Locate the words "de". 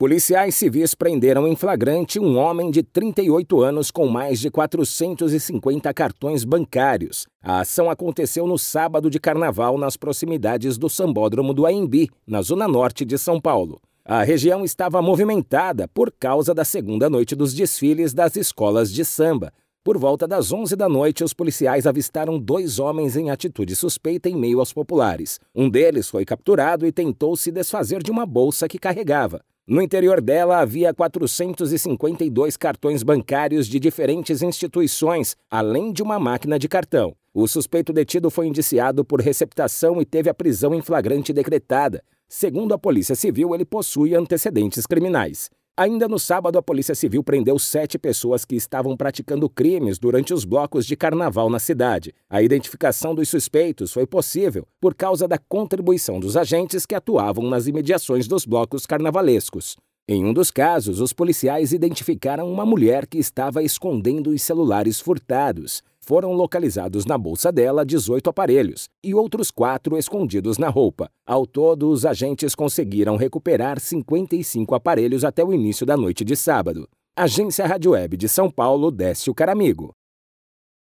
2.70-2.84, 4.38-4.48, 9.10-9.18, 13.04-13.18, 18.92-19.04, 28.00-28.12, 33.68-33.78, 35.92-36.02, 36.58-36.66, 50.84-50.96, 76.24-76.34, 78.16-78.26